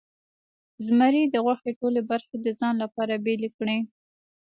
زمري 0.85 1.23
د 1.29 1.35
غوښې 1.45 1.71
ټولې 1.79 2.01
برخې 2.09 2.35
د 2.41 2.47
ځان 2.59 2.73
لپاره 2.83 3.21
بیلې 3.25 3.49
کړې. 3.57 3.77